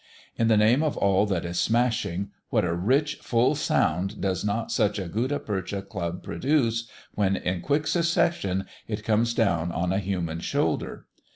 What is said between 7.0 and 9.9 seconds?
when in quick succession it comes down